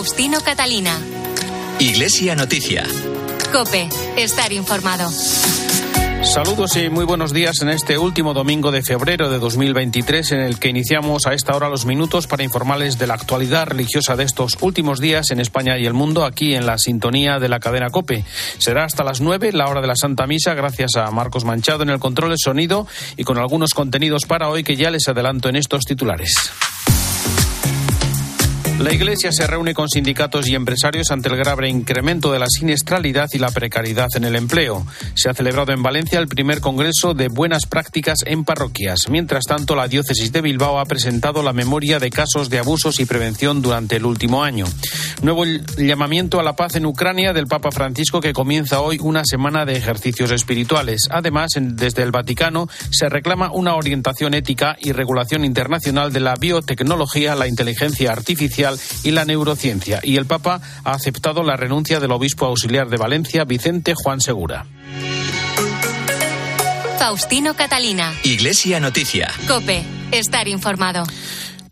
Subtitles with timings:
[0.00, 0.98] Faustino Catalina.
[1.78, 2.86] Iglesia Noticia.
[3.52, 3.86] Cope,
[4.16, 5.10] estar informado.
[6.22, 10.58] Saludos y muy buenos días en este último domingo de febrero de 2023 en el
[10.58, 14.56] que iniciamos a esta hora los minutos para informarles de la actualidad religiosa de estos
[14.62, 18.24] últimos días en España y el mundo aquí en la sintonía de la cadena Cope.
[18.56, 21.90] Será hasta las 9 la hora de la Santa Misa gracias a Marcos Manchado en
[21.90, 22.86] el control de sonido
[23.18, 26.32] y con algunos contenidos para hoy que ya les adelanto en estos titulares.
[28.80, 33.28] La Iglesia se reúne con sindicatos y empresarios ante el grave incremento de la siniestralidad
[33.30, 34.86] y la precariedad en el empleo.
[35.14, 39.00] Se ha celebrado en Valencia el primer Congreso de Buenas Prácticas en Parroquias.
[39.10, 43.04] Mientras tanto, la Diócesis de Bilbao ha presentado la memoria de casos de abusos y
[43.04, 44.64] prevención durante el último año.
[45.20, 45.44] Nuevo
[45.76, 49.76] llamamiento a la paz en Ucrania del Papa Francisco que comienza hoy una semana de
[49.76, 51.02] ejercicios espirituales.
[51.10, 57.34] Además, desde el Vaticano se reclama una orientación ética y regulación internacional de la biotecnología,
[57.34, 58.69] la inteligencia artificial
[59.02, 60.00] y la neurociencia.
[60.02, 64.66] Y el Papa ha aceptado la renuncia del obispo auxiliar de Valencia, Vicente Juan Segura.
[66.98, 68.12] Faustino Catalina.
[68.24, 69.32] Iglesia Noticia.
[69.48, 71.04] Cope, estar informado.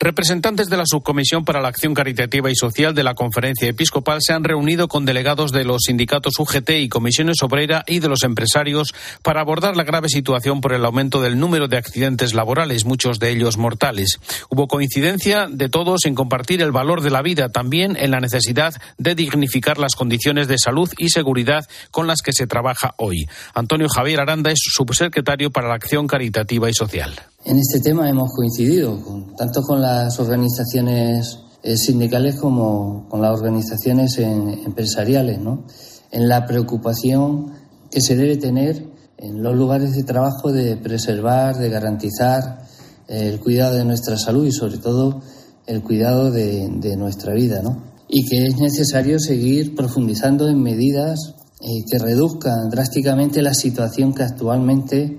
[0.01, 4.33] Representantes de la Subcomisión para la Acción Caritativa y Social de la Conferencia Episcopal se
[4.33, 8.95] han reunido con delegados de los sindicatos UGT y Comisiones Obrera y de los empresarios
[9.23, 13.31] para abordar la grave situación por el aumento del número de accidentes laborales, muchos de
[13.31, 14.21] ellos mortales.
[14.51, 18.75] Hubo coincidencia de todos en compartir el valor de la vida, también en la necesidad
[18.99, 23.29] de dignificar las condiciones de salud y seguridad con las que se trabaja hoy.
[23.53, 27.21] Antonio Javier Aranda es subsecretario para la Acción Caritativa y Social.
[27.49, 28.99] En este tema hemos coincidido,
[29.35, 35.65] tanto con las organizaciones eh, sindicales como con las organizaciones empresariales, ¿no?
[36.11, 37.55] en la preocupación
[37.91, 38.85] que se debe tener
[39.17, 42.67] en los lugares de trabajo de preservar, de garantizar
[43.09, 45.23] eh, el cuidado de nuestra salud y sobre todo
[45.67, 46.69] el cuidado de,
[46.99, 47.83] nuestra vida, ¿no?
[48.11, 54.25] Y que es necesario seguir profundizando en medidas eh, que reduzcan drásticamente la situación que
[54.25, 55.19] actualmente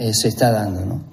[0.00, 0.86] eh, se está dando.
[0.86, 1.04] ¿no?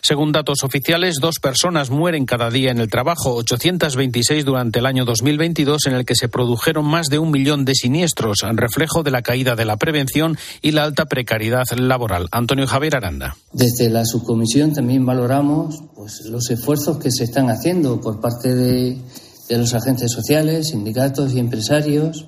[0.00, 5.04] Según datos oficiales, dos personas mueren cada día en el trabajo, 826 durante el año
[5.04, 9.20] 2022, en el que se produjeron más de un millón de siniestros, reflejo de la
[9.20, 12.28] caída de la prevención y la alta precariedad laboral.
[12.32, 13.36] Antonio Javier Aranda.
[13.52, 18.96] Desde la subcomisión también valoramos pues, los esfuerzos que se están haciendo por parte de,
[19.50, 22.26] de los agentes sociales, sindicatos y empresarios,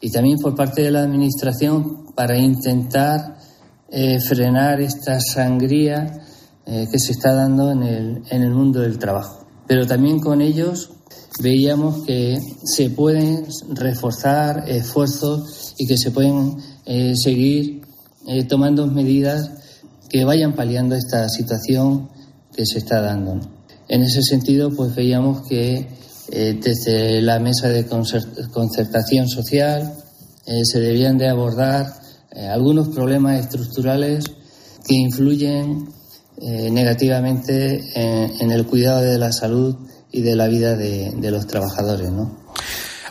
[0.00, 3.33] y también por parte de la Administración para intentar
[3.96, 6.26] eh, frenar esta sangría
[6.66, 9.46] eh, que se está dando en el, en el mundo del trabajo.
[9.68, 10.90] Pero también con ellos
[11.40, 16.56] veíamos que se pueden reforzar esfuerzos y que se pueden
[16.86, 17.82] eh, seguir
[18.48, 19.48] tomando medidas
[20.08, 22.08] que vayan paliando esta situación
[22.52, 23.38] que se está dando.
[23.86, 25.86] En ese sentido, pues veíamos que
[26.30, 29.94] desde la mesa de concertación social
[30.64, 32.03] se debían de abordar
[32.34, 34.24] eh, algunos problemas estructurales
[34.86, 35.88] que influyen
[36.36, 39.76] eh, negativamente en, el cuidado de la salud
[40.10, 42.10] y de la vida de, los trabajadores,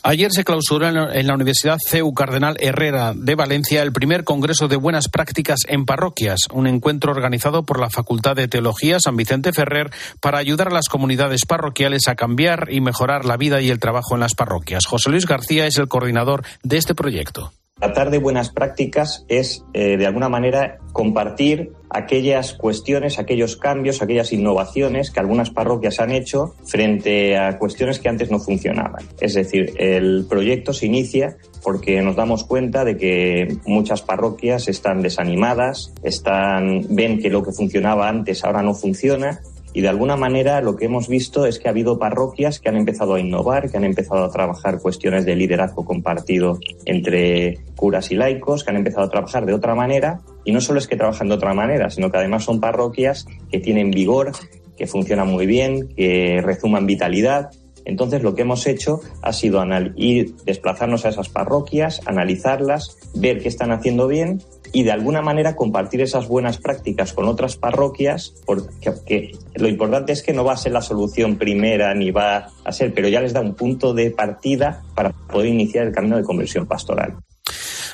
[0.06, 4.76] Ayer se clausuró en la Universidad CEU Cardenal Herrera de Valencia el primer Congreso de
[4.76, 9.90] Buenas Prácticas en Parroquias, un encuentro organizado por la Facultad de Teología San Vicente Ferrer
[10.20, 14.16] para ayudar a las comunidades parroquiales a cambiar y mejorar la vida y el trabajo
[14.16, 14.86] en las parroquias.
[14.86, 17.54] José Luis García es el coordinador de este proyecto.
[17.84, 24.32] Tratar de buenas prácticas es, eh, de alguna manera, compartir aquellas cuestiones, aquellos cambios, aquellas
[24.32, 29.04] innovaciones que algunas parroquias han hecho frente a cuestiones que antes no funcionaban.
[29.20, 35.02] Es decir, el proyecto se inicia porque nos damos cuenta de que muchas parroquias están
[35.02, 39.42] desanimadas, están, ven que lo que funcionaba antes ahora no funciona
[39.74, 42.78] y de alguna manera lo que hemos visto es que ha habido parroquias que han
[42.78, 48.16] empezado a innovar, que han empezado a trabajar cuestiones de liderazgo compartido entre curas y
[48.16, 50.22] laicos, que han empezado a trabajar de otra manera.
[50.46, 53.60] Y no solo es que trabajan de otra manera, sino que además son parroquias que
[53.60, 54.32] tienen vigor,
[54.78, 57.50] que funcionan muy bien, que rezuman vitalidad.
[57.86, 59.64] Entonces lo que hemos hecho ha sido
[59.96, 64.42] ir, desplazarnos a esas parroquias, analizarlas, ver qué están haciendo bien
[64.72, 70.24] y de alguna manera compartir esas buenas prácticas con otras parroquias, porque lo importante es
[70.24, 73.34] que no va a ser la solución primera ni va a ser, pero ya les
[73.34, 77.18] da un punto de partida para poder iniciar el camino de conversión pastoral.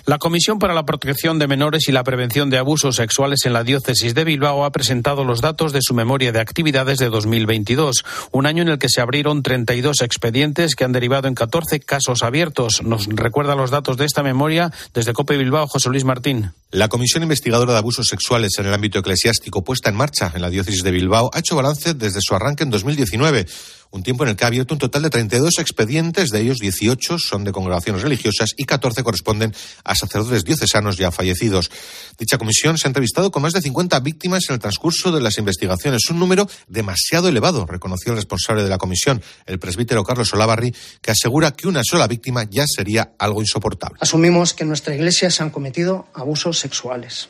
[0.05, 3.63] La Comisión para la Protección de Menores y la Prevención de Abusos Sexuales en la
[3.63, 8.45] Diócesis de Bilbao ha presentado los datos de su memoria de actividades de 2022, un
[8.45, 12.81] año en el que se abrieron 32 expedientes que han derivado en 14 casos abiertos.
[12.83, 16.53] Nos recuerda los datos de esta memoria desde COPE Bilbao, José Luis Martín.
[16.71, 20.49] La Comisión Investigadora de Abusos Sexuales en el ámbito eclesiástico puesta en marcha en la
[20.49, 23.47] Diócesis de Bilbao ha hecho balance desde su arranque en 2019
[23.91, 27.17] un tiempo en el que ha abierto un total de 32 expedientes, de ellos 18
[27.17, 29.53] son de congregaciones religiosas y 14 corresponden
[29.89, 31.71] a sacerdotes diocesanos ya fallecidos.
[32.17, 35.37] Dicha comisión se ha entrevistado con más de 50 víctimas en el transcurso de las
[35.39, 40.75] investigaciones, un número demasiado elevado, reconoció el responsable de la comisión, el presbítero Carlos Olavarri,
[41.01, 43.97] que asegura que una sola víctima ya sería algo insoportable.
[43.99, 47.29] Asumimos que en nuestra iglesia se han cometido abusos sexuales.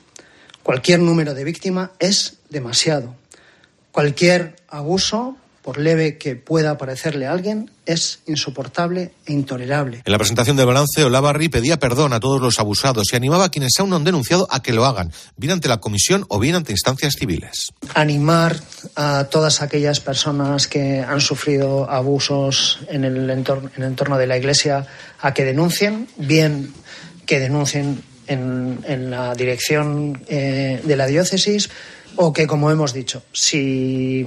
[0.61, 3.15] Cualquier número de víctima es demasiado.
[3.91, 5.37] Cualquier abuso
[5.69, 10.01] por leve que pueda parecerle a alguien, es insoportable e intolerable.
[10.03, 13.49] En la presentación del balance, Olavarri pedía perdón a todos los abusados y animaba a
[13.51, 16.55] quienes aún no han denunciado a que lo hagan, bien ante la comisión o bien
[16.55, 17.71] ante instancias civiles.
[17.93, 18.59] Animar
[18.95, 24.25] a todas aquellas personas que han sufrido abusos en el entorno, en el entorno de
[24.25, 24.87] la Iglesia
[25.19, 26.73] a que denuncien, bien
[27.27, 31.69] que denuncien en, en la dirección eh, de la diócesis
[32.15, 34.25] o que, como hemos dicho, si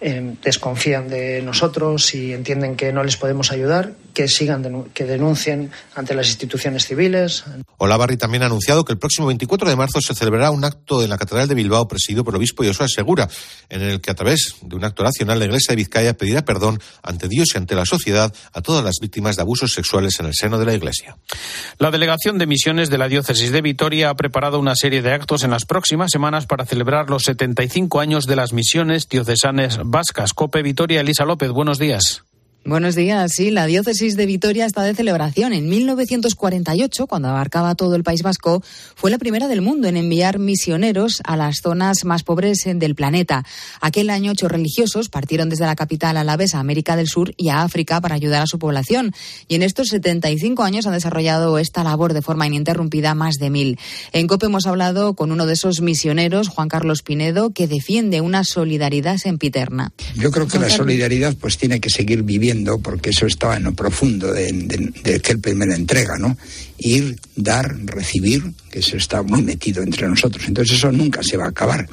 [0.00, 5.70] eh, desconfían de nosotros y entienden que no les podemos ayudar, que sigan, que denuncien
[5.94, 7.44] ante las instituciones civiles.
[7.78, 11.10] Olavarri también ha anunciado que el próximo 24 de marzo se celebrará un acto en
[11.10, 13.28] la Catedral de Bilbao presidido por el obispo Josué Segura,
[13.68, 16.80] en el que a través de un acto nacional la Iglesia de Vizcaya pedirá perdón
[17.02, 20.34] ante Dios y ante la sociedad a todas las víctimas de abusos sexuales en el
[20.34, 21.16] seno de la Iglesia.
[21.78, 25.44] La delegación de misiones de la diócesis de Vitoria ha preparado una serie de actos
[25.44, 30.32] en las próximas semanas para celebrar los 75 años de las misiones diocesanes vascas.
[30.32, 32.27] Cope Vitoria, Elisa López, buenos días.
[32.68, 33.32] Buenos días.
[33.34, 35.54] Sí, la diócesis de Vitoria está de celebración.
[35.54, 38.62] En 1948, cuando abarcaba todo el País Vasco,
[38.94, 43.42] fue la primera del mundo en enviar misioneros a las zonas más pobres del planeta.
[43.80, 47.32] Aquel año, ocho religiosos partieron desde la capital a la vez a América del Sur
[47.38, 49.14] y a África para ayudar a su población.
[49.48, 53.78] Y en estos 75 años han desarrollado esta labor de forma ininterrumpida más de mil.
[54.12, 58.44] En COPE hemos hablado con uno de esos misioneros, Juan Carlos Pinedo, que defiende una
[58.44, 59.90] solidaridad sempiterna.
[60.16, 63.74] Yo creo que la solidaridad pues tiene que seguir viviendo porque eso estaba en lo
[63.74, 64.52] profundo de,
[65.02, 66.36] de, aquel primera entrega, ¿no?
[66.78, 70.44] Ir, dar, recibir, que eso está muy metido entre nosotros.
[70.46, 71.88] Entonces eso nunca se va a acabar.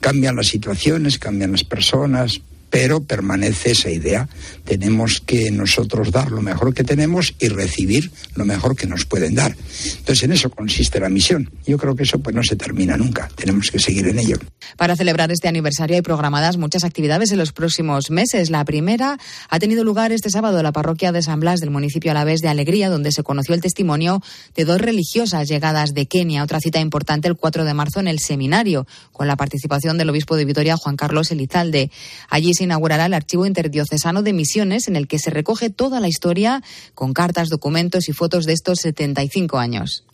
[0.00, 4.28] Cambian las situaciones, cambian las personas, pero permanece esa idea.
[4.64, 9.34] Tenemos que nosotros dar lo mejor que tenemos y recibir lo mejor que nos pueden
[9.34, 9.56] dar.
[9.98, 11.50] Entonces, en eso consiste la misión.
[11.66, 13.28] Yo creo que eso pues no se termina nunca.
[13.34, 14.36] Tenemos que seguir en ello.
[14.76, 18.50] Para celebrar este aniversario hay programadas muchas actividades en los próximos meses.
[18.50, 19.18] La primera
[19.48, 22.48] ha tenido lugar este sábado en la parroquia de San Blas del municipio alavés de
[22.48, 24.22] Alegría, donde se conoció el testimonio
[24.54, 26.42] de dos religiosas llegadas de Kenia.
[26.42, 30.36] Otra cita importante el 4 de marzo en el seminario, con la participación del obispo
[30.36, 31.90] de Vitoria, Juan Carlos Elizalde.
[32.28, 36.08] Allí se inaugurará el archivo interdiocesano de misiones en el que se recoge toda la
[36.08, 36.60] historia
[36.94, 40.04] con cartas, documentos y fotos de estos 75 años.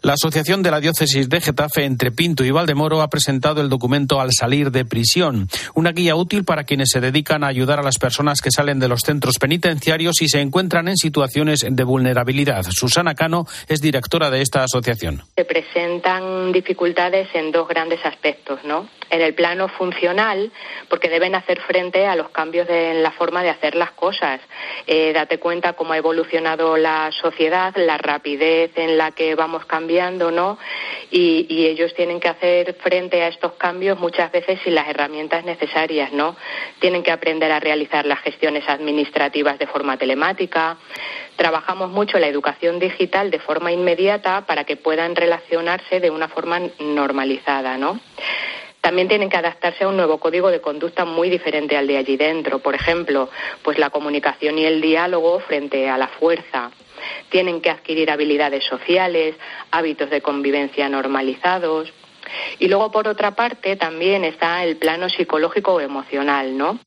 [0.00, 4.20] La Asociación de la Diócesis de Getafe entre Pinto y Valdemoro ha presentado el documento
[4.20, 7.98] Al salir de prisión, una guía útil para quienes se dedican a ayudar a las
[7.98, 12.64] personas que salen de los centros penitenciarios y se encuentran en situaciones de vulnerabilidad.
[12.70, 15.22] Susana Cano es directora de esta asociación.
[15.36, 18.88] Se presentan dificultades en dos grandes aspectos, ¿no?
[19.10, 20.50] En el plano funcional,
[20.88, 24.40] porque deben hacer frente a los cambios en la forma de hacer las cosas.
[24.86, 30.30] Eh, date cuenta cómo ha evolucionado la sociedad, la rapidez en la que vamos cambiando,
[30.30, 30.58] ¿no?
[31.10, 35.44] Y, y, ellos tienen que hacer frente a estos cambios muchas veces sin las herramientas
[35.44, 36.36] necesarias, ¿no?
[36.78, 40.76] Tienen que aprender a realizar las gestiones administrativas de forma telemática.
[41.36, 46.60] Trabajamos mucho la educación digital de forma inmediata para que puedan relacionarse de una forma
[46.78, 48.00] normalizada, ¿no?
[48.82, 52.16] También tienen que adaptarse a un nuevo código de conducta muy diferente al de allí
[52.16, 52.58] dentro.
[52.58, 53.30] Por ejemplo,
[53.62, 56.72] pues la comunicación y el diálogo frente a la fuerza.
[57.30, 59.36] Tienen que adquirir habilidades sociales,
[59.70, 61.92] hábitos de convivencia normalizados.
[62.58, 66.80] Y luego, por otra parte, también está el plano psicológico o emocional, ¿no?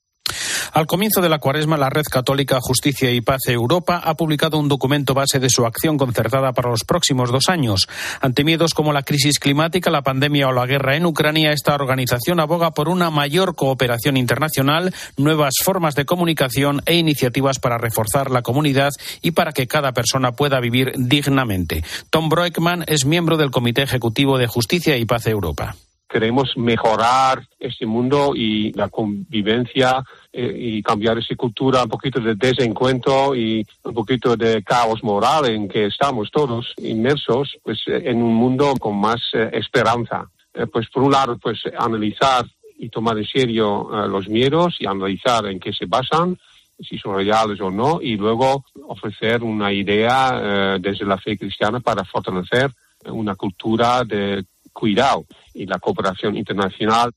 [0.76, 4.68] Al comienzo de la cuaresma, la Red Católica Justicia y Paz Europa ha publicado un
[4.68, 7.88] documento base de su acción concertada para los próximos dos años.
[8.20, 12.42] Ante miedos como la crisis climática, la pandemia o la guerra en Ucrania, esta organización
[12.42, 18.42] aboga por una mayor cooperación internacional, nuevas formas de comunicación e iniciativas para reforzar la
[18.42, 18.92] comunidad
[19.22, 21.86] y para que cada persona pueda vivir dignamente.
[22.10, 25.78] Tom Broekman es miembro del Comité Ejecutivo de Justicia y Paz Europa
[26.16, 32.36] queremos mejorar este mundo y la convivencia eh, y cambiar esa cultura, un poquito de
[32.36, 38.24] desencuentro y un poquito de caos moral en que estamos todos inmersos, pues eh, en
[38.24, 40.26] un mundo con más eh, esperanza.
[40.72, 42.46] pues por un lado, pues analizar
[42.80, 46.38] y tomar en serio los miedos y analizar en qué se basan,
[46.80, 52.06] si son reales o no, y luego ofrecer una idea desde la fe cristiana para
[52.06, 52.72] fortalecer
[53.04, 57.12] una cultura de cuidado y la cooperación internacional.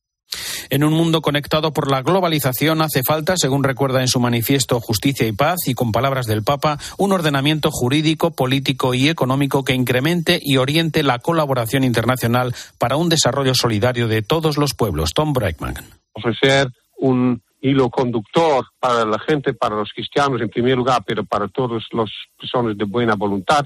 [0.71, 5.27] En un mundo conectado por la globalización hace falta, según recuerda en su manifiesto Justicia
[5.27, 10.39] y Paz y con palabras del Papa, un ordenamiento jurídico, político y económico que incremente
[10.43, 15.15] y oriente la colaboración internacional para un desarrollo solidario de todos los pueblos.
[15.15, 15.77] Tom Breckman.
[16.13, 16.69] Ofrecer
[16.99, 21.83] un hilo conductor para la gente, para los cristianos en primer lugar, pero para todas
[21.93, 23.65] las personas de buena voluntad,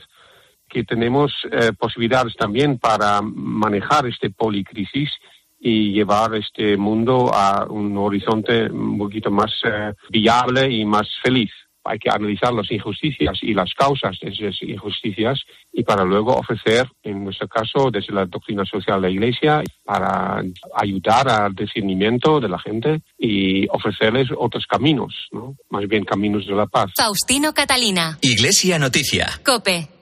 [0.72, 5.10] que tenemos eh, posibilidades también para manejar este policrisis
[5.60, 11.50] y llevar este mundo a un horizonte un poquito más eh, viable y más feliz.
[11.84, 15.40] Hay que analizar las injusticias y las causas de esas injusticias
[15.72, 20.42] y para luego ofrecer, en nuestro caso, desde la doctrina social de la Iglesia, para
[20.76, 25.56] ayudar al discernimiento de la gente y ofrecerles otros caminos, ¿no?
[25.70, 26.92] más bien caminos de la paz.
[26.96, 28.16] Faustino Catalina.
[28.22, 29.26] Iglesia Noticia.
[29.44, 30.01] Cope.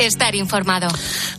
[0.00, 0.88] estar informado.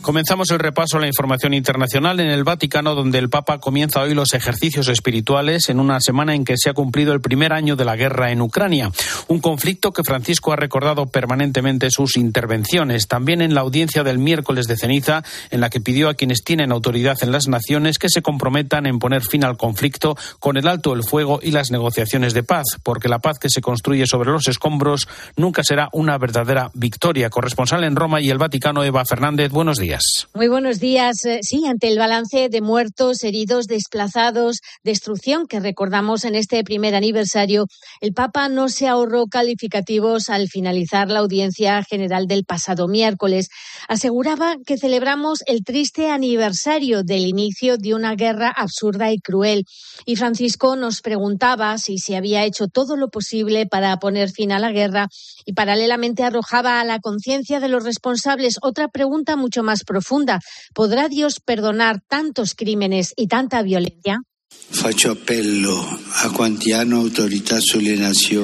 [0.02, 4.14] Comenzamos el repaso a la información internacional en el Vaticano, donde el Papa comienza hoy
[4.14, 7.86] los ejercicios espirituales en una semana en que se ha cumplido el primer año de
[7.86, 8.92] la guerra en Ucrania.
[9.28, 14.68] Un conflicto que Francisco ha recordado permanentemente sus intervenciones, también en la audiencia del miércoles
[14.68, 18.22] de ceniza, en la que pidió a quienes tienen autoridad en las naciones que se
[18.22, 22.44] comprometan en poner fin al conflicto con el alto el fuego y las negociaciones de
[22.44, 27.30] paz, porque la paz que se construye sobre los escombros nunca será una verdadera victoria.
[27.30, 29.50] Corresponsal en Roma y el Vaticano Vaticano, Eva Fernández.
[29.50, 30.28] Buenos días.
[30.34, 31.24] Muy buenos días.
[31.24, 36.94] Eh, sí, ante el balance de muertos, heridos, desplazados, destrucción que recordamos en este primer
[36.94, 37.68] aniversario,
[38.02, 43.48] el Papa no se ahorró calificativos al finalizar la audiencia general del pasado miércoles.
[43.88, 49.64] Aseguraba que celebramos el triste aniversario del inicio de una guerra absurda y cruel.
[50.06, 54.60] Y Francisco nos preguntaba si se había hecho todo lo posible para poner fin a
[54.60, 55.08] la guerra
[55.46, 60.40] y paralelamente arrojaba a la conciencia de los responsables otra pregunta mucho más profunda.
[60.74, 64.20] ¿Podrá Dios perdonar tantos crímenes y tanta violencia?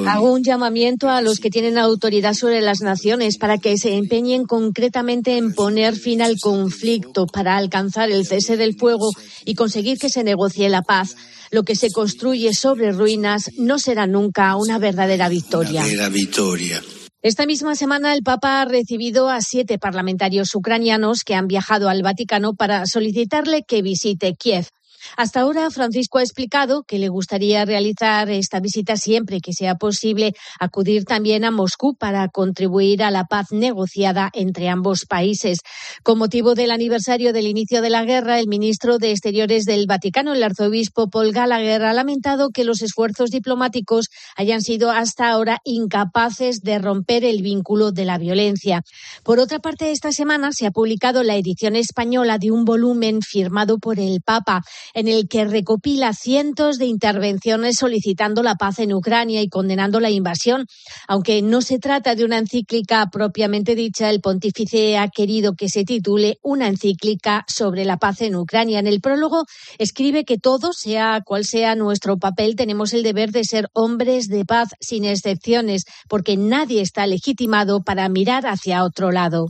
[0.08, 4.46] Hago un llamamiento a los que tienen autoridad sobre las naciones para que se empeñen
[4.46, 9.10] concretamente en poner fin al conflicto para alcanzar el cese del fuego
[9.46, 11.16] y conseguir que se negocie la paz.
[11.50, 15.86] Lo que se construye sobre ruinas no será nunca una verdadera victoria.
[15.86, 16.82] Una victoria.
[17.24, 22.04] Esta misma semana el Papa ha recibido a siete parlamentarios ucranianos que han viajado al
[22.04, 24.68] Vaticano para solicitarle que visite Kiev.
[25.16, 30.34] Hasta ahora, Francisco ha explicado que le gustaría realizar esta visita siempre que sea posible,
[30.60, 35.60] acudir también a Moscú para contribuir a la paz negociada entre ambos países.
[36.04, 40.34] Con motivo del aniversario del inicio de la guerra, el ministro de Exteriores del Vaticano,
[40.34, 46.62] el arzobispo Paul Gallagher, ha lamentado que los esfuerzos diplomáticos hayan sido hasta ahora incapaces
[46.62, 48.82] de romper el vínculo de la violencia.
[49.24, 53.78] Por otra parte, esta semana se ha publicado la edición española de un volumen firmado
[53.78, 54.64] por el Papa
[54.98, 60.10] en el que recopila cientos de intervenciones solicitando la paz en Ucrania y condenando la
[60.10, 60.66] invasión.
[61.08, 65.84] Aunque no se trata de una encíclica propiamente dicha, el pontífice ha querido que se
[65.84, 68.80] titule una encíclica sobre la paz en Ucrania.
[68.80, 69.46] En el prólogo
[69.78, 74.46] escribe que todos, sea cual sea nuestro papel, tenemos el deber de ser hombres de
[74.46, 79.46] paz sin excepciones, porque nadie está legitimado para mirar hacia otro lado.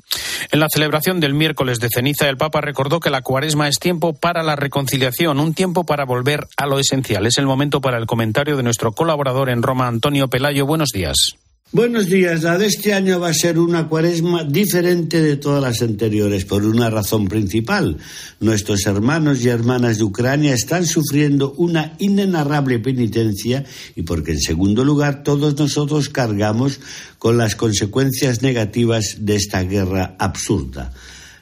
[0.51, 4.13] En la celebración del miércoles de ceniza, el Papa recordó que la cuaresma es tiempo
[4.13, 7.25] para la reconciliación un tiempo para volver a lo esencial.
[7.25, 10.66] Es el momento para el comentario de nuestro colaborador en Roma, Antonio Pelayo.
[10.66, 11.38] Buenos días.
[11.74, 12.43] Buenos días.
[12.43, 16.63] La de este año va a ser una cuaresma diferente de todas las anteriores por
[16.63, 17.97] una razón principal.
[18.39, 23.65] Nuestros hermanos y hermanas de Ucrania están sufriendo una inenarrable penitencia
[23.97, 26.79] y porque en segundo lugar todos nosotros cargamos
[27.19, 30.93] con las consecuencias negativas de esta guerra absurda.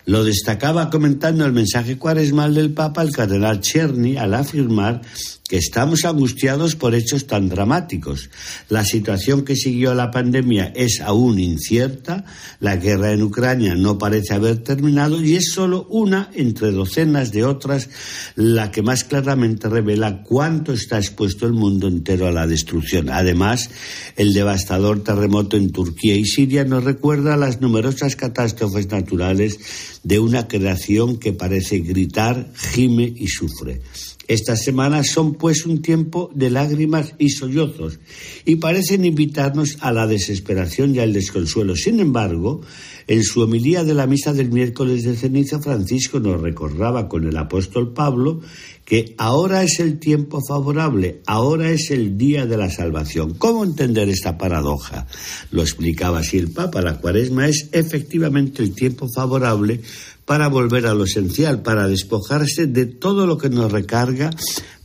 [0.08, 5.02] Lo destacaba comentando el mensaje cuaresmal del Papa el cardenal Cherny al afirmar
[5.48, 8.30] que estamos angustiados por hechos tan dramáticos.
[8.68, 12.26] La situación que siguió a la pandemia es aún incierta,
[12.60, 17.44] la guerra en Ucrania no parece haber terminado y es solo una entre docenas de
[17.44, 17.90] otras
[18.36, 23.10] la que más claramente revela cuánto está expuesto el mundo entero a la destrucción.
[23.10, 23.70] Además,
[24.16, 29.60] el devastador terremoto en Turquía y Siria nos recuerda las numerosas catástrofes naturales
[30.04, 33.82] de una creación que parece gritar, gime y sufre.
[34.28, 38.00] Estas semanas son pues un tiempo de lágrimas y sollozos
[38.44, 41.76] y parecen invitarnos a la desesperación y al desconsuelo.
[41.76, 42.62] Sin embargo,
[43.08, 47.38] en su homilía de la misa del miércoles de ceniza, Francisco nos recordaba con el
[47.38, 48.42] apóstol Pablo
[48.84, 53.34] que ahora es el tiempo favorable, ahora es el día de la salvación.
[53.34, 55.08] ¿Cómo entender esta paradoja?
[55.52, 56.84] Lo explicaba así el Papa.
[56.84, 59.82] La cuaresma es efectivamente el tiempo favorable
[60.26, 64.32] para volver a lo esencial, para despojarse de todo lo que nos recarga,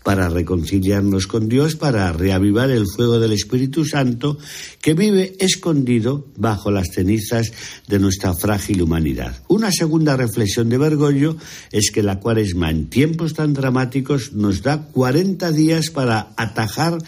[0.03, 4.39] para reconciliarnos con Dios, para reavivar el fuego del Espíritu Santo
[4.81, 7.53] que vive escondido bajo las cenizas
[7.87, 9.43] de nuestra frágil humanidad.
[9.49, 11.37] Una segunda reflexión de Bergoglio
[11.71, 16.99] es que la cuaresma en tiempos tan dramáticos nos da 40 días para atajar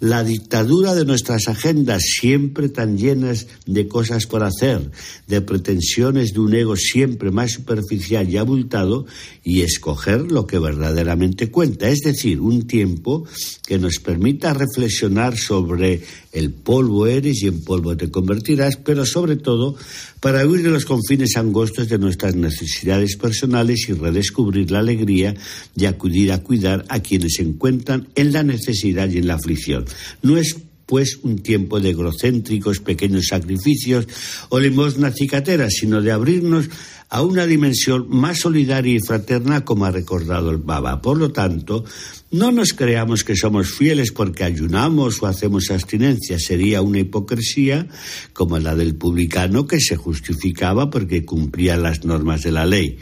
[0.00, 4.90] la dictadura de nuestras agendas siempre tan llenas de cosas por hacer,
[5.28, 9.06] de pretensiones de un ego siempre más superficial y abultado
[9.44, 13.24] y escoger lo que verdaderamente cuenta, es decir, un tiempo
[13.66, 19.36] que nos permita reflexionar sobre el polvo eres y en polvo te convertirás, pero sobre
[19.36, 19.76] todo
[20.20, 25.34] para huir de los confines angostos de nuestras necesidades personales y redescubrir la alegría
[25.74, 29.84] de acudir a cuidar a quienes se encuentran en la necesidad y en la aflicción.
[30.22, 30.56] No es
[30.90, 34.08] pues un tiempo de egocéntricos pequeños sacrificios
[34.48, 36.68] o limosna cicatera, sino de abrirnos
[37.10, 41.02] a una dimensión más solidaria y fraterna como ha recordado el Baba.
[41.02, 41.84] Por lo tanto,
[42.30, 46.38] no nos creamos que somos fieles porque ayunamos o hacemos abstinencia.
[46.38, 47.88] Sería una hipocresía
[48.32, 52.98] como la del publicano que se justificaba porque cumplía las normas de la ley.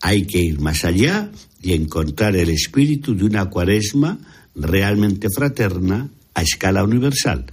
[0.00, 1.30] Hay que ir más allá
[1.62, 4.18] y encontrar el espíritu de una cuaresma
[4.56, 7.46] realmente fraterna a escala universal.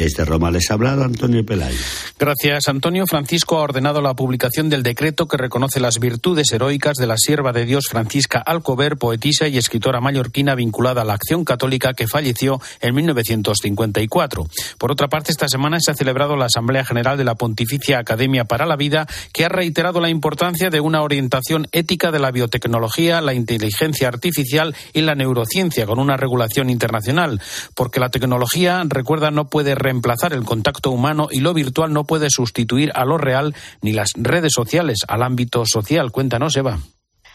[0.00, 1.76] Desde Roma les ha hablado Antonio Pelayo.
[2.18, 3.06] Gracias, Antonio.
[3.06, 7.52] Francisco ha ordenado la publicación del decreto que reconoce las virtudes heroicas de la sierva
[7.52, 12.62] de Dios Francisca Alcover, poetisa y escritora mallorquina vinculada a la acción católica que falleció
[12.80, 14.46] en 1954.
[14.78, 18.46] Por otra parte, esta semana se ha celebrado la Asamblea General de la Pontificia Academia
[18.46, 23.20] para la Vida, que ha reiterado la importancia de una orientación ética de la biotecnología,
[23.20, 27.38] la inteligencia artificial y la neurociencia con una regulación internacional,
[27.74, 32.28] porque la tecnología, recuerda, no puede reemplazar el contacto humano y lo virtual no puede
[32.30, 36.12] sustituir a lo real ni las redes sociales al ámbito social.
[36.12, 36.78] Cuéntanos, Eva.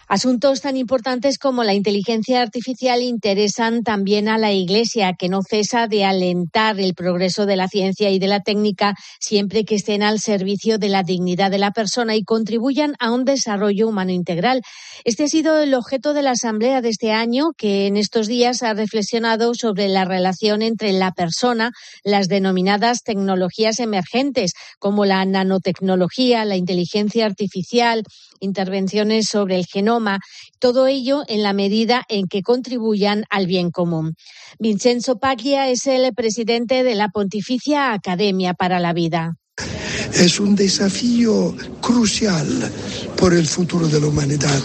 [0.07, 5.87] Asuntos tan importantes como la inteligencia artificial interesan también a la Iglesia, que no cesa
[5.87, 10.19] de alentar el progreso de la ciencia y de la técnica siempre que estén al
[10.19, 14.61] servicio de la dignidad de la persona y contribuyan a un desarrollo humano integral.
[15.05, 18.61] Este ha sido el objeto de la Asamblea de este año, que en estos días
[18.61, 21.71] ha reflexionado sobre la relación entre la persona,
[22.03, 28.03] las denominadas tecnologías emergentes, como la nanotecnología, la inteligencia artificial,
[28.39, 29.94] intervenciones sobre el genoma,
[30.59, 34.15] todo ello en la medida en que contribuyan al bien común.
[34.59, 39.37] Vincenzo Paglia es el presidente de la Pontificia Academia para la Vida.
[40.13, 42.47] Es un desafío crucial
[43.17, 44.61] por el futuro de la humanidad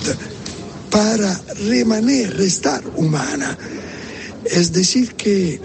[0.91, 3.57] para remaner, restar humana.
[4.45, 5.61] Es decir, que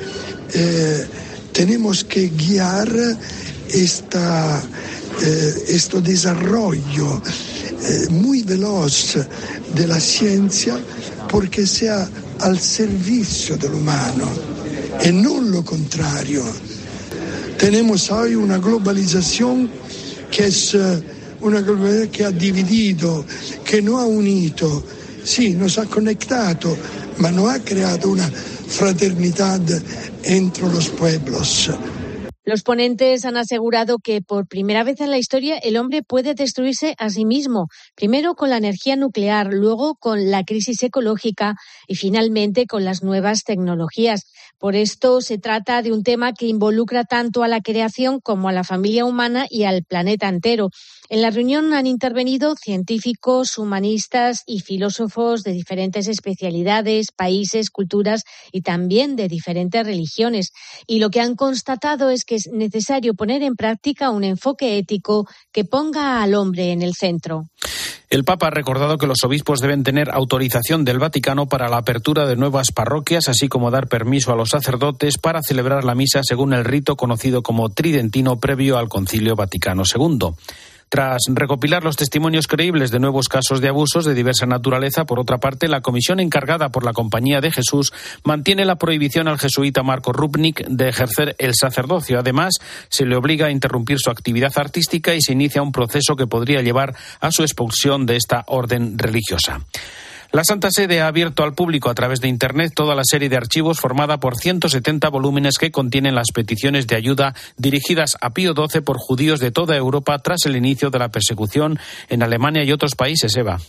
[0.54, 1.08] eh,
[1.52, 2.90] tenemos que guiar
[3.70, 4.62] esta,
[5.22, 7.22] este desarrollo
[7.82, 9.18] eh, muy veloz
[9.76, 10.78] de la ciencia
[11.30, 12.08] porque sea
[12.40, 14.28] al servicio del humano
[15.04, 16.44] y no lo contrario.
[17.58, 19.70] Tenemos hoy una globalización
[20.32, 21.04] que es eh,
[21.42, 23.26] una globalización que ha dividido,
[23.64, 24.84] que no ha unido,
[25.24, 26.76] sí, nos ha conectado,
[27.18, 28.30] ma no ha creado una
[28.68, 29.62] fraternidad
[30.24, 31.70] entre los pueblos.
[32.46, 36.94] Los ponentes han asegurado que por primera vez en la historia el hombre puede destruirse
[37.00, 41.56] a sí mismo, primero con la energía nuclear, luego con la crisis ecológica
[41.88, 44.26] y finalmente con las nuevas tecnologías.
[44.60, 48.54] Por esto se trata de un tema que involucra tanto a la creación como a
[48.54, 50.70] la familia humana y al planeta entero.
[51.10, 58.62] En la reunión han intervenido científicos, humanistas y filósofos de diferentes especialidades, países, culturas y
[58.62, 60.52] también de diferentes religiones.
[60.88, 65.28] Y lo que han constatado es que es necesario poner en práctica un enfoque ético
[65.52, 67.46] que ponga al hombre en el centro.
[68.10, 72.26] El Papa ha recordado que los obispos deben tener autorización del Vaticano para la apertura
[72.26, 76.54] de nuevas parroquias, así como dar permiso a los sacerdotes para celebrar la misa según
[76.54, 80.36] el rito conocido como tridentino previo al Concilio Vaticano II.
[80.90, 85.40] Tras recopilar los testimonios creíbles de nuevos casos de abusos de diversa naturaleza, por otra
[85.40, 87.92] parte, la comisión encargada por la Compañía de Jesús
[88.24, 92.20] mantiene la prohibición al jesuita Marco Rupnik de ejercer el sacerdocio.
[92.20, 92.54] Además,
[92.90, 96.62] se le obliga a interrumpir su actividad artística y se inicia un proceso que podría
[96.62, 99.62] llevar a su expulsión de esta orden religiosa.
[100.36, 103.38] La Santa Sede ha abierto al público a través de Internet toda la serie de
[103.38, 108.82] archivos formada por 170 volúmenes que contienen las peticiones de ayuda dirigidas a Pío XII
[108.82, 112.96] por judíos de toda Europa tras el inicio de la persecución en Alemania y otros
[112.96, 113.60] países, Eva.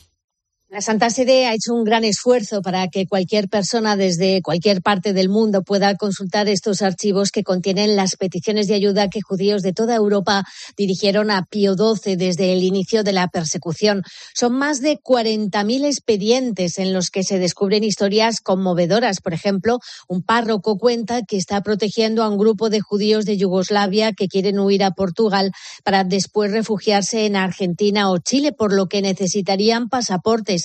[0.69, 5.13] La Santa Sede ha hecho un gran esfuerzo para que cualquier persona desde cualquier parte
[5.13, 9.73] del mundo pueda consultar estos archivos que contienen las peticiones de ayuda que judíos de
[9.73, 10.45] toda Europa
[10.77, 14.03] dirigieron a Pío XII desde el inicio de la persecución.
[14.35, 19.21] Son más de 40.000 expedientes en los que se descubren historias conmovedoras.
[19.21, 24.15] Por ejemplo, un párroco cuenta que está protegiendo a un grupo de judíos de Yugoslavia
[24.15, 25.53] que quieren huir a Portugal
[25.85, 30.56] para después refugiarse en Argentina o Chile, por lo que necesitarían pasaportes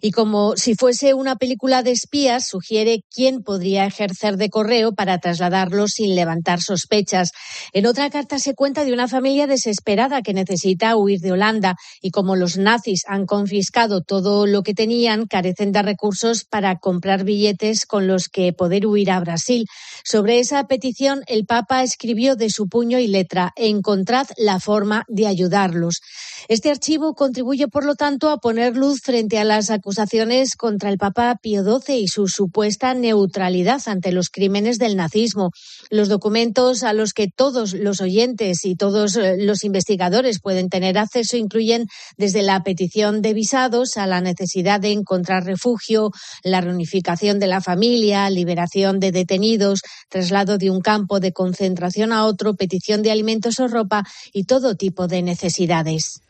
[0.00, 5.18] y como si fuese una película de espías, sugiere quién podría ejercer de correo para
[5.18, 7.32] trasladarlos sin levantar sospechas.
[7.72, 12.10] En otra carta se cuenta de una familia desesperada que necesita huir de Holanda y
[12.10, 17.86] como los nazis han confiscado todo lo que tenían, carecen de recursos para comprar billetes
[17.86, 19.66] con los que poder huir a Brasil.
[20.04, 25.26] Sobre esa petición, el Papa escribió de su puño y letra, encontrad la forma de
[25.26, 26.00] ayudarlos.
[26.48, 30.98] Este archivo contribuye, por lo tanto, a poner luz frente a las acusaciones contra el
[30.98, 35.50] Papa Pío XII y su supuesta neutralidad ante los crímenes del nazismo.
[35.90, 40.98] Los documentos a los que todos los oyentes y todos eh, los investigadores pueden tener
[40.98, 46.10] acceso incluyen desde la petición de visados a la necesidad de encontrar refugio,
[46.42, 52.26] la reunificación de la familia, liberación de detenidos, traslado de un campo de concentración a
[52.26, 56.20] otro, petición de alimentos o ropa y todo tipo de necesidades.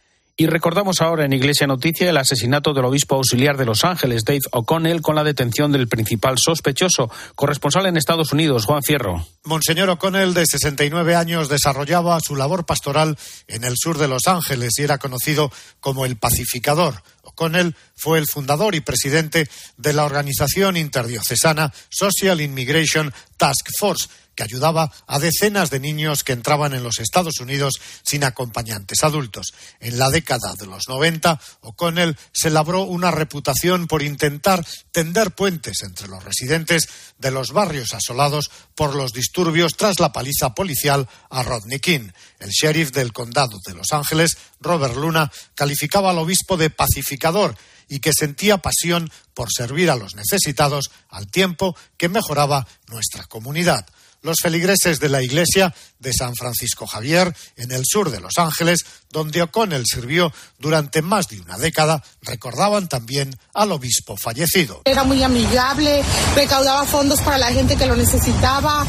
[0.41, 4.41] Y recordamos ahora en Iglesia Noticia el asesinato del obispo auxiliar de Los Ángeles, Dave
[4.53, 9.27] O'Connell, con la detención del principal sospechoso, corresponsal en Estados Unidos, Juan Fierro.
[9.45, 14.79] Monseñor O'Connell, de 69 años, desarrollaba su labor pastoral en el sur de Los Ángeles
[14.79, 17.03] y era conocido como el pacificador.
[17.23, 24.09] O'Connell fue el fundador y presidente de la organización interdiocesana Social Immigration Task Force,
[24.41, 29.53] que ayudaba a decenas de niños que entraban en los Estados Unidos sin acompañantes adultos.
[29.81, 35.83] En la década de los 90, O'Connell se labró una reputación por intentar tender puentes
[35.83, 41.43] entre los residentes de los barrios asolados por los disturbios tras la paliza policial a
[41.43, 42.09] Rodney King.
[42.39, 47.55] El sheriff del condado de Los Ángeles, Robert Luna, calificaba al obispo de pacificador
[47.91, 53.85] y que sentía pasión por servir a los necesitados al tiempo que mejoraba nuestra comunidad
[54.23, 58.85] los feligreses de la iglesia de San Francisco Javier, en el sur de Los Ángeles,
[59.11, 64.83] donde O'Connell sirvió durante más de una década, recordaban también al obispo fallecido.
[64.85, 66.03] Era muy amigable,
[66.35, 68.87] recaudaba fondos para la gente que lo necesitaba,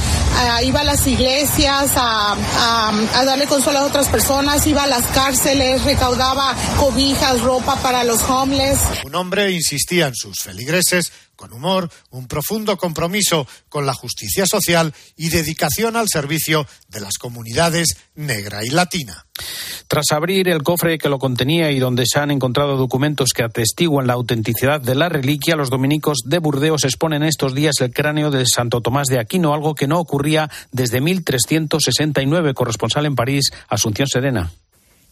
[0.61, 2.33] eh, iba a las iglesias a,
[3.13, 8.21] a, darle consuelo a otras personas, iba a las cárceles, recaudaba cobijas, ropa para los
[8.21, 8.79] homeless.
[9.05, 14.93] Un hombre insistía en sus feligreses con humor, un profundo compromiso con la justicia social
[15.17, 19.25] y dedicación al servicio de las comunidades negra y latina.
[19.87, 24.07] Tras abrir el cofre que lo contenía y donde se han encontrado documentos que atestiguan
[24.07, 28.45] la autenticidad de la reliquia, los dominicos de Burdeos exponen estos días el cráneo de
[28.45, 32.53] Santo Tomás de Aquino, algo que no ocurría desde 1369.
[32.53, 34.51] Corresponsal en París, Asunción Sedena.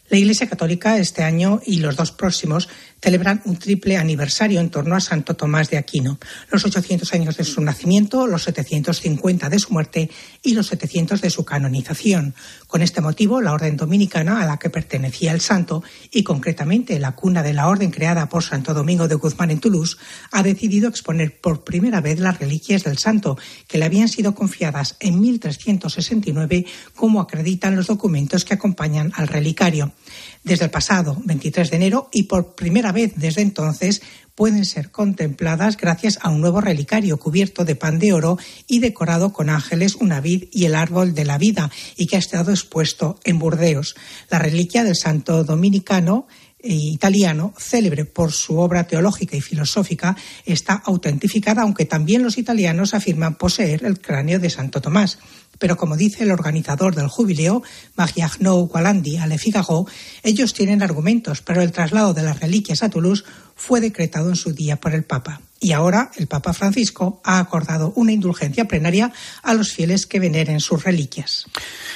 [0.10, 2.68] La Iglesia Católica este año y los dos próximos
[3.00, 6.18] celebran un triple aniversario en torno a Santo Tomás de Aquino,
[6.50, 10.10] los 800 años de su nacimiento, los 750 de su muerte
[10.42, 12.34] y los 700 de su canonización.
[12.66, 17.12] Con este motivo, la Orden Dominicana, a la que pertenecía el santo, y concretamente la
[17.12, 19.98] cuna de la Orden creada por Santo Domingo de Guzmán en Toulouse,
[20.32, 24.98] ha decidido exponer por primera vez las reliquias del santo, que le habían sido confiadas
[25.00, 29.94] en 1369, como acreditan los documentos que acompañan al relicario
[30.44, 34.02] desde el pasado 23 de enero y por primera vez desde entonces
[34.40, 39.34] pueden ser contempladas gracias a un nuevo relicario cubierto de pan de oro y decorado
[39.34, 43.20] con ángeles, una vid y el árbol de la vida y que ha estado expuesto
[43.26, 43.96] en Burdeos.
[44.30, 46.26] La reliquia del santo dominicano
[46.62, 53.36] italiano, célebre por su obra teológica y filosófica, está autentificada, aunque también los italianos afirman
[53.36, 55.20] poseer el cráneo de Santo Tomás.
[55.58, 57.64] Pero como dice el organizador del jubileo,
[57.96, 59.86] Magiagnou Gualandi a Figaro,
[60.24, 64.54] ellos tienen argumentos, pero el traslado de las reliquias a Toulouse fue decretado en su
[64.54, 65.42] día por el Papa.
[65.60, 69.12] Y ahora el Papa Francisco ha acordado una indulgencia plenaria
[69.44, 71.46] a los fieles que veneren sus reliquias.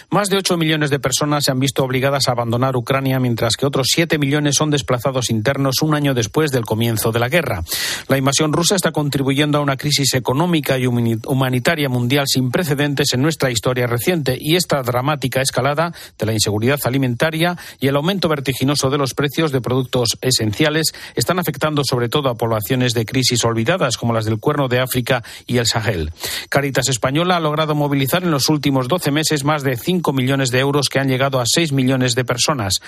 [0.09, 3.65] Más de 8 millones de personas se han visto obligadas a abandonar Ucrania, mientras que
[3.65, 7.63] otros 7 millones son desplazados internos un año después del comienzo de la guerra.
[8.09, 13.21] La invasión rusa está contribuyendo a una crisis económica y humanitaria mundial sin precedentes en
[13.21, 18.89] nuestra historia reciente y esta dramática escalada de la inseguridad alimentaria y el aumento vertiginoso
[18.89, 23.97] de los precios de productos esenciales están afectando sobre todo a poblaciones de crisis olvidadas
[23.97, 26.11] como las del Cuerno de África y el Sahel.
[26.49, 30.59] Caritas Española ha logrado movilizar en los últimos 12 meses más de 5 millones de
[30.59, 32.81] euros que han llegado a 6 millones de personas.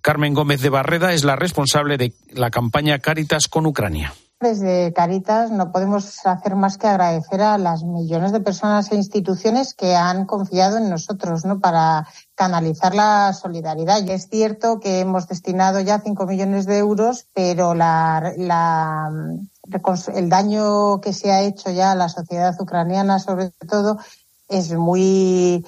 [0.00, 4.14] Carmen Gómez de Barreda es la responsable de la campaña Caritas con Ucrania.
[4.40, 9.72] Desde Caritas no podemos hacer más que agradecer a las millones de personas e instituciones
[9.72, 11.60] que han confiado en nosotros ¿no?
[11.60, 14.04] para canalizar la solidaridad.
[14.04, 19.10] Y es cierto que hemos destinado ya 5 millones de euros, pero la, la
[20.08, 23.98] el daño que se ha hecho ya a la sociedad ucraniana, sobre todo,
[24.48, 25.64] es muy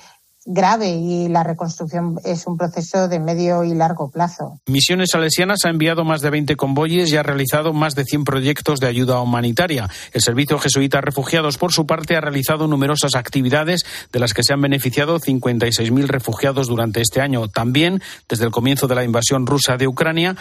[0.47, 4.61] grave y la reconstrucción es un proceso de medio y largo plazo.
[4.67, 8.79] Misiones Salesianas ha enviado más de 20 convoyes y ha realizado más de 100 proyectos
[8.79, 9.91] de ayuda humanitaria.
[10.13, 14.53] El Servicio Jesuita Refugiados, por su parte, ha realizado numerosas actividades de las que se
[14.53, 17.49] han beneficiado 56.000 refugiados durante este año.
[17.49, 20.37] También, desde el comienzo de la invasión rusa de Ucrania,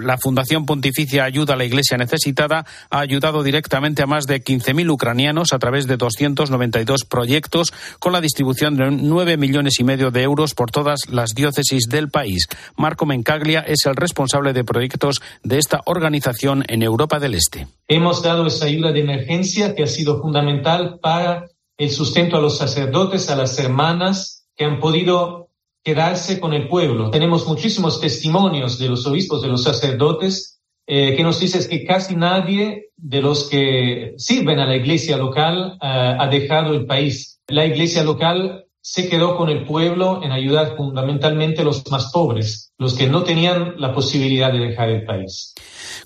[0.00, 4.90] la Fundación Pontificia Ayuda a la Iglesia Necesitada ha ayudado directamente a más de 15.000
[4.90, 10.22] ucranianos a través de 292 proyectos con la distribución de 9 millones y medio de
[10.22, 12.46] euros por todas las diócesis del país.
[12.76, 17.66] Marco Mencaglia es el responsable de proyectos de esta organización en Europa del Este.
[17.88, 22.58] Hemos dado esa ayuda de emergencia que ha sido fundamental para el sustento a los
[22.58, 25.48] sacerdotes, a las hermanas que han podido
[25.82, 27.10] quedarse con el pueblo.
[27.10, 32.16] Tenemos muchísimos testimonios de los obispos, de los sacerdotes, eh, que nos dicen que casi
[32.16, 37.40] nadie de los que sirven a la iglesia local eh, ha dejado el país.
[37.48, 42.69] La iglesia local se quedó con el pueblo en ayudar fundamentalmente a los más pobres,
[42.80, 45.52] los que no tenían la posibilidad de dejar el país.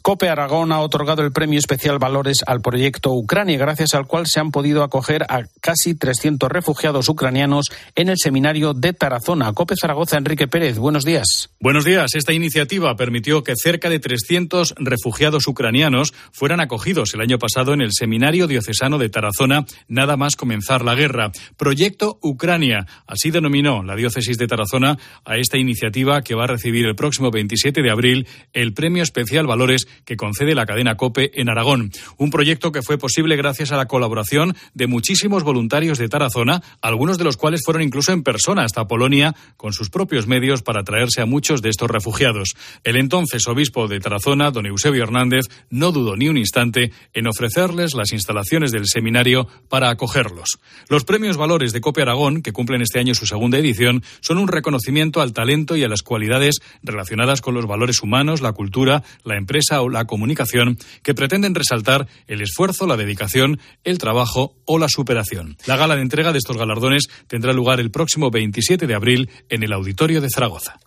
[0.02, 4.40] COPE Aragón ha otorgado el premio especial Valores al proyecto Ucrania, gracias al cual se
[4.40, 9.52] han podido acoger a casi 300 refugiados ucranianos en el seminario de Tarazona.
[9.52, 11.50] COPE Zaragoza, Enrique Pérez, buenos días.
[11.60, 12.16] Buenos días.
[12.16, 17.82] Esta iniciativa permitió que cerca de 300 refugiados ucranianos fueran acogidos el año pasado en
[17.82, 21.30] el seminario diocesano de Tarazona, nada más comenzar la guerra.
[21.56, 26.63] Proyecto Ucrania, así denominó la diócesis de Tarazona a esta iniciativa que va a recibir
[26.64, 31.50] el próximo 27 de abril el premio especial Valores que concede la cadena COPE en
[31.50, 31.92] Aragón.
[32.16, 37.18] Un proyecto que fue posible gracias a la colaboración de muchísimos voluntarios de Tarazona, algunos
[37.18, 41.20] de los cuales fueron incluso en persona hasta Polonia con sus propios medios para traerse
[41.20, 42.55] a muchos de estos refugiados.
[42.83, 47.94] El entonces obispo de Tarazona, don Eusebio Hernández, no dudó ni un instante en ofrecerles
[47.94, 50.59] las instalaciones del seminario para acogerlos.
[50.88, 54.48] Los premios Valores de COPE Aragón, que cumplen este año su segunda edición, son un
[54.48, 59.36] reconocimiento al talento y a las cualidades relacionadas con los valores humanos, la cultura, la
[59.36, 65.56] empresa la comunicación que pretenden resaltar el esfuerzo, la dedicación, el trabajo o la superación.
[65.66, 69.62] La gala de entrega de estos galardones tendrá lugar el próximo 27 de abril en
[69.62, 70.78] el Auditorio de Zaragoza.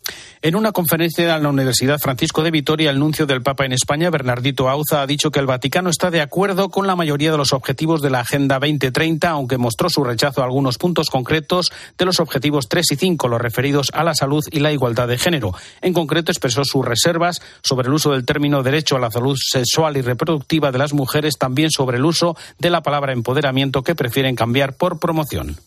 [0.42, 4.10] En una conferencia en la Universidad Francisco de Vitoria, el nuncio del Papa en España,
[4.10, 7.54] Bernardito Auza, ha dicho que el Vaticano está de acuerdo con la mayoría de los
[7.54, 12.20] objetivos de la Agenda 2030, aunque mostró su rechazo a algunos puntos concretos de los
[12.20, 15.54] objetivos 3 y 5, los referidos a la salud y la igualdad de género.
[15.82, 19.98] En concreto, expresó sus reservas sobre el uso del término derecho a la salud sexual
[19.98, 24.36] y reproductiva de las mujeres, también sobre el uso de la palabra empoderamiento que prefieren
[24.36, 25.58] cambiar por promoción.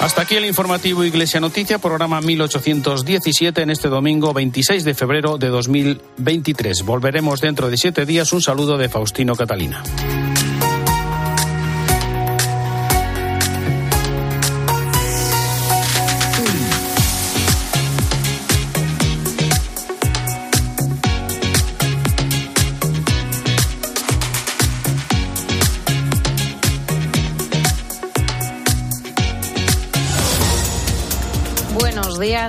[0.00, 5.48] Hasta aquí el informativo Iglesia Noticia, programa 1817 en este domingo 26 de febrero de
[5.48, 6.84] 2023.
[6.84, 8.32] Volveremos dentro de siete días.
[8.32, 9.82] Un saludo de Faustino Catalina.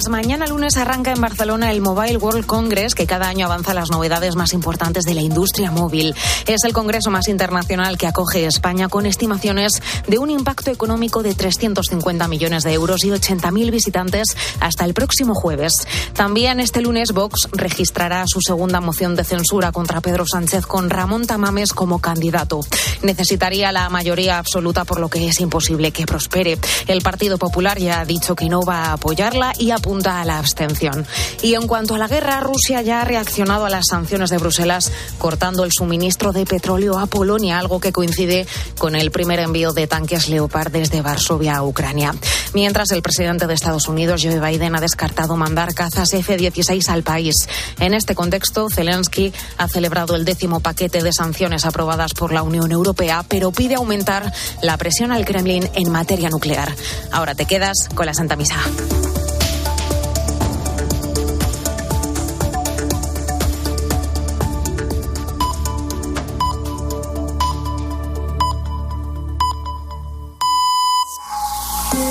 [0.10, 4.36] Mañana lunes arranca en Barcelona el Mobile World Congress, que cada año avanza las novedades
[4.36, 6.16] más importantes de la industria móvil.
[6.48, 9.74] Es el congreso más internacional que acoge España con estimaciones
[10.08, 15.36] de un impacto económico de 350 millones de euros y 80.000 visitantes hasta el próximo
[15.36, 15.74] jueves.
[16.14, 21.28] También este lunes Vox registrará su segunda moción de censura contra Pedro Sánchez con Ramón
[21.28, 22.62] Tamames como candidato.
[23.04, 26.58] Necesitaría la mayoría absoluta por lo que es imposible que prospere.
[26.88, 30.40] El Partido Popular ya ha dicho que no va a apoyarla y apunta a la
[30.40, 31.06] abstención.
[31.42, 34.90] Y en cuanto a la guerra, Rusia ya ha reaccionado a las sanciones de Bruselas
[35.18, 39.88] cortando el suministro de petróleo a Polonia, algo que coincide con el primer envío de
[39.88, 42.16] tanques Leopard desde Varsovia a Ucrania.
[42.54, 47.36] Mientras el presidente de Estados Unidos, Joe Biden, ha descartado mandar cazas F-16 al país.
[47.82, 52.72] En este contexto, Zelensky ha celebrado el décimo paquete de sanciones aprobadas por la Unión
[52.72, 56.74] Europea, pero pide aumentar la presión al Kremlin en materia nuclear.
[57.12, 58.56] Ahora te quedas con la Santa Misa.